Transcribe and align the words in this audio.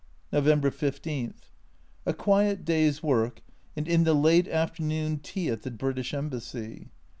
November 0.33 0.71
15. 0.71 1.35
A 2.07 2.13
quiet 2.15 2.65
day's 2.65 3.03
work, 3.03 3.43
and 3.75 3.87
in 3.87 4.03
the 4.03 4.15
late 4.15 4.47
afternoon 4.47 5.19
tea 5.19 5.47
at 5.47 5.61
the 5.61 5.69
British 5.69 6.11
Embassy. 6.11 6.89